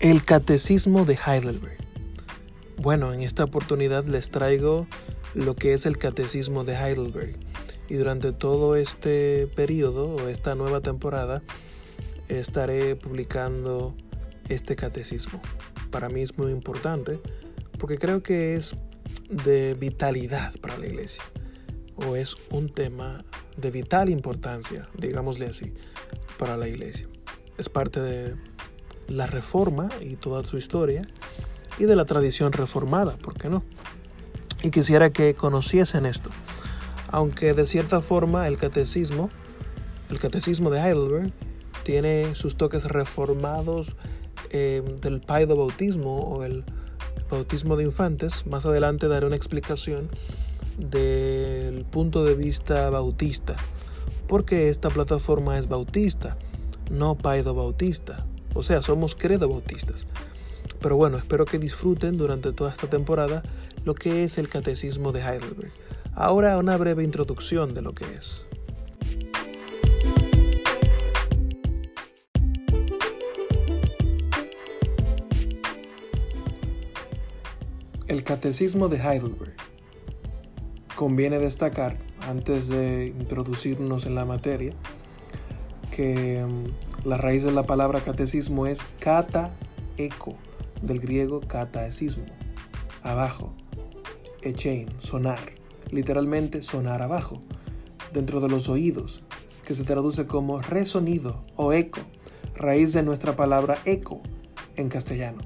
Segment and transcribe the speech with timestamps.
[0.00, 1.76] El Catecismo de Heidelberg.
[2.78, 4.86] Bueno, en esta oportunidad les traigo
[5.34, 7.36] lo que es el Catecismo de Heidelberg.
[7.90, 11.42] Y durante todo este periodo esta nueva temporada
[12.28, 13.94] estaré publicando
[14.48, 15.42] este catecismo.
[15.90, 17.20] Para mí es muy importante
[17.78, 18.76] porque creo que es
[19.28, 21.22] de vitalidad para la iglesia
[21.96, 23.22] o es un tema
[23.58, 25.74] de vital importancia, digámosle así,
[26.38, 27.06] para la iglesia.
[27.58, 28.34] Es parte de
[29.10, 31.02] la reforma y toda su historia
[31.78, 33.62] y de la tradición reformada, ¿por qué no?
[34.62, 36.30] Y quisiera que conociesen esto,
[37.08, 39.30] aunque de cierta forma el catecismo,
[40.10, 41.32] el catecismo de Heidelberg,
[41.82, 43.96] tiene sus toques reformados
[44.50, 46.64] eh, del paido bautismo o el
[47.30, 48.46] bautismo de infantes.
[48.46, 50.08] Más adelante daré una explicación
[50.78, 53.56] del punto de vista bautista,
[54.28, 56.36] porque esta plataforma es bautista,
[56.90, 58.26] no paido bautista.
[58.54, 60.06] O sea, somos credo bautistas.
[60.80, 63.42] Pero bueno, espero que disfruten durante toda esta temporada
[63.84, 65.72] lo que es el catecismo de Heidelberg.
[66.14, 68.46] Ahora una breve introducción de lo que es.
[78.08, 79.54] El catecismo de Heidelberg.
[80.96, 84.74] Conviene destacar, antes de introducirnos en la materia,
[85.90, 89.50] que mm, la raíz de la palabra catecismo es kata
[89.96, 90.34] eco,
[90.82, 92.24] del griego kataesismo,
[93.02, 93.52] abajo,
[94.42, 95.38] echein, sonar,
[95.90, 97.40] literalmente sonar abajo,
[98.12, 99.22] dentro de los oídos,
[99.64, 102.00] que se traduce como resonido o eco,
[102.54, 104.20] raíz de nuestra palabra eco
[104.76, 105.42] en castellano.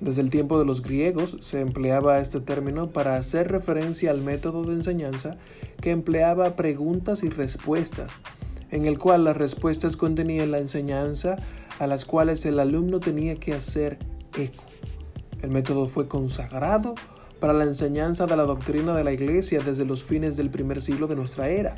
[0.00, 4.62] Desde el tiempo de los griegos se empleaba este término para hacer referencia al método
[4.62, 5.38] de enseñanza
[5.80, 8.20] que empleaba preguntas y respuestas
[8.70, 11.36] en el cual las respuestas contenían la enseñanza
[11.78, 13.98] a las cuales el alumno tenía que hacer
[14.36, 14.64] eco.
[15.42, 16.94] El método fue consagrado
[17.40, 21.06] para la enseñanza de la doctrina de la Iglesia desde los fines del primer siglo
[21.06, 21.76] de nuestra era.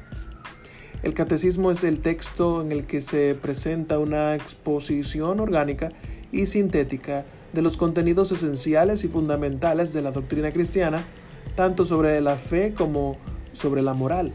[1.02, 5.90] El catecismo es el texto en el que se presenta una exposición orgánica
[6.32, 11.04] y sintética de los contenidos esenciales y fundamentales de la doctrina cristiana,
[11.56, 13.16] tanto sobre la fe como
[13.52, 14.32] sobre la moral.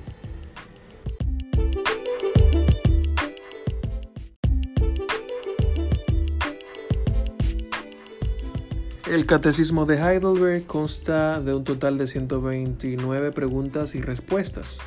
[9.16, 14.78] El Catecismo de Heidelberg consta de un total de 129 preguntas y respuestas.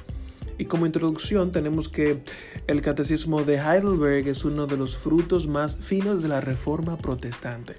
[0.58, 2.22] Y como introducción tenemos que
[2.66, 7.76] el Catecismo de Heidelberg es uno de los frutos más finos de la Reforma protestante.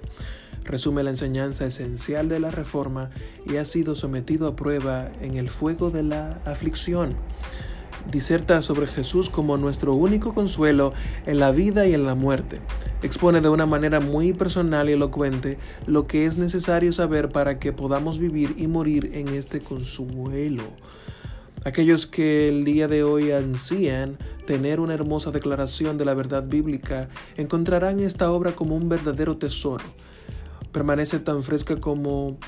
[0.64, 3.10] Resume la enseñanza esencial de la Reforma
[3.46, 7.14] y ha sido sometido a prueba en el fuego de la aflicción
[8.10, 10.92] diserta sobre Jesús como nuestro único consuelo
[11.26, 12.58] en la vida y en la muerte.
[13.02, 17.72] Expone de una manera muy personal y elocuente lo que es necesario saber para que
[17.72, 20.64] podamos vivir y morir en este consuelo.
[21.64, 27.10] Aquellos que el día de hoy ansían tener una hermosa declaración de la verdad bíblica
[27.36, 29.84] encontrarán esta obra como un verdadero tesoro.
[30.72, 32.38] Permanece tan fresca como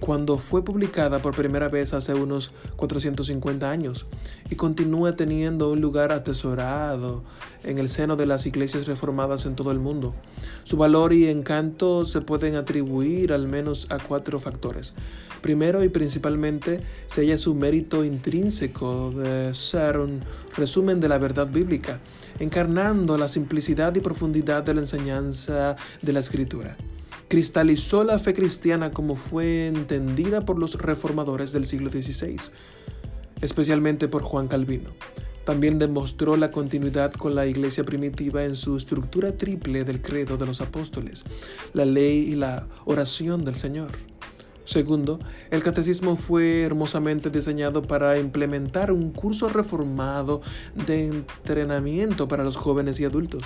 [0.00, 4.06] cuando fue publicada por primera vez hace unos 450 años
[4.50, 7.22] y continúa teniendo un lugar atesorado
[7.62, 10.14] en el seno de las iglesias reformadas en todo el mundo.
[10.64, 14.94] Su valor y encanto se pueden atribuir al menos a cuatro factores.
[15.42, 20.20] Primero y principalmente se halla su mérito intrínseco de ser un
[20.56, 22.00] resumen de la verdad bíblica,
[22.38, 26.76] encarnando la simplicidad y profundidad de la enseñanza de la escritura
[27.30, 32.40] cristalizó la fe cristiana como fue entendida por los reformadores del siglo XVI,
[33.40, 34.90] especialmente por Juan Calvino.
[35.44, 40.46] También demostró la continuidad con la iglesia primitiva en su estructura triple del credo de
[40.46, 41.24] los apóstoles,
[41.72, 43.92] la ley y la oración del Señor.
[44.64, 45.20] Segundo,
[45.52, 50.40] el catecismo fue hermosamente diseñado para implementar un curso reformado
[50.84, 53.44] de entrenamiento para los jóvenes y adultos.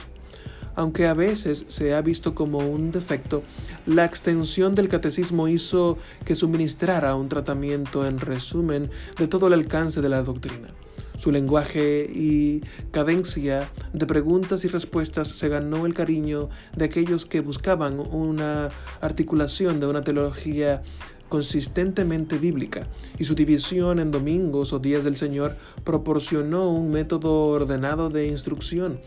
[0.77, 3.43] Aunque a veces se ha visto como un defecto,
[3.87, 10.01] la extensión del catecismo hizo que suministrara un tratamiento en resumen de todo el alcance
[10.01, 10.69] de la doctrina.
[11.17, 17.41] Su lenguaje y cadencia de preguntas y respuestas se ganó el cariño de aquellos que
[17.41, 20.83] buscaban una articulación de una teología
[21.29, 22.89] consistentemente bíblica,
[23.19, 29.01] y su división en domingos o días del Señor proporcionó un método ordenado de instrucción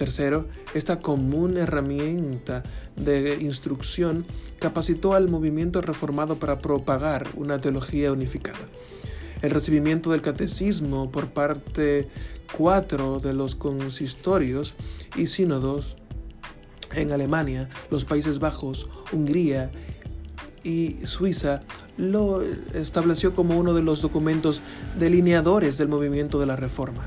[0.00, 2.62] Tercero, esta común herramienta
[2.96, 4.24] de instrucción
[4.58, 8.60] capacitó al movimiento reformado para propagar una teología unificada.
[9.42, 12.08] El recibimiento del catecismo por parte
[12.56, 14.74] cuatro de los consistorios
[15.16, 15.96] y sínodos
[16.94, 19.70] en Alemania, los Países Bajos, Hungría
[20.64, 21.60] y Suiza
[21.98, 22.42] lo
[22.72, 24.62] estableció como uno de los documentos
[24.98, 27.06] delineadores del movimiento de la Reforma.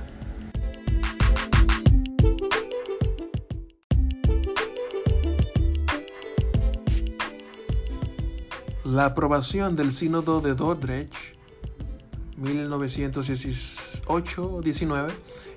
[8.94, 11.16] La aprobación del Sínodo de Dordrecht
[12.40, 15.12] 1918-19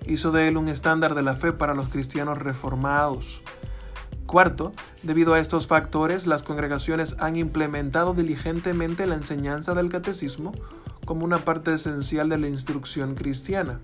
[0.06, 3.42] hizo de él un estándar de la fe para los cristianos reformados.
[4.24, 4.72] Cuarto,
[5.02, 10.52] debido a estos factores, las congregaciones han implementado diligentemente la enseñanza del catecismo
[11.04, 13.80] como una parte esencial de la instrucción cristiana.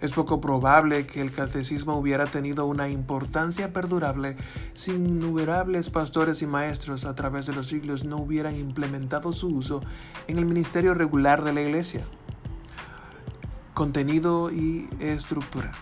[0.00, 4.36] Es poco probable que el catecismo hubiera tenido una importancia perdurable
[4.72, 9.82] si innumerables pastores y maestros a través de los siglos no hubieran implementado su uso
[10.26, 12.02] en el ministerio regular de la Iglesia.
[13.74, 15.72] Contenido y estructura.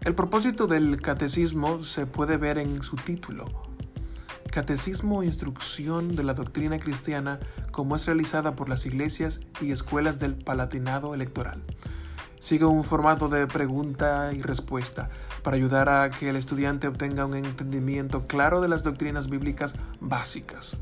[0.00, 3.44] El propósito del catecismo se puede ver en su título.
[4.50, 7.38] Catecismo o instrucción de la doctrina cristiana
[7.70, 11.62] como es realizada por las iglesias y escuelas del Palatinado electoral
[12.42, 15.08] sigue un formato de pregunta y respuesta
[15.44, 20.76] para ayudar a que el estudiante obtenga un entendimiento claro de las doctrinas bíblicas básicas.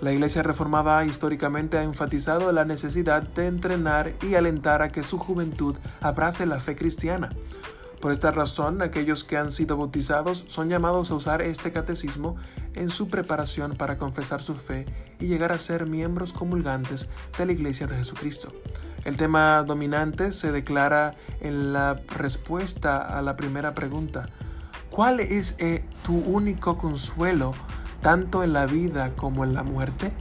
[0.00, 5.18] La Iglesia Reformada históricamente ha enfatizado la necesidad de entrenar y alentar a que su
[5.18, 7.28] juventud abrace la fe cristiana.
[8.00, 12.36] Por esta razón, aquellos que han sido bautizados son llamados a usar este catecismo
[12.72, 14.86] en su preparación para confesar su fe
[15.18, 18.50] y llegar a ser miembros comulgantes de la Iglesia de Jesucristo.
[19.04, 24.28] El tema dominante se declara en la respuesta a la primera pregunta.
[24.90, 27.52] ¿Cuál es eh, tu único consuelo
[28.02, 30.12] tanto en la vida como en la muerte?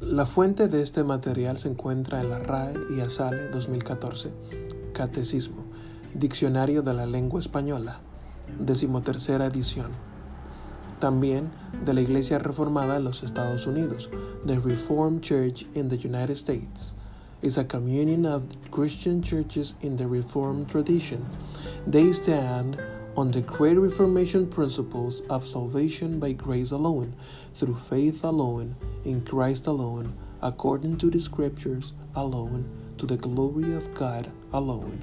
[0.00, 4.32] La fuente de este material se encuentra en la RAE y ASALE 2014,
[4.94, 5.65] Catecismo.
[6.14, 8.00] Diccionario de la Lengua Española,
[8.58, 9.90] decimotercera edición.
[11.00, 11.50] También
[11.84, 14.10] de la Iglesia Reformada en los Estados Unidos,
[14.46, 16.96] The Reformed Church in the United States.
[17.42, 21.24] is a communion of Christian churches in the Reformed tradition.
[21.86, 22.80] They stand
[23.16, 27.14] on the great Reformation principles of salvation by grace alone,
[27.54, 28.74] through faith alone,
[29.04, 32.68] in Christ alone, according to the Scriptures alone,
[32.98, 35.02] to the glory of God alone.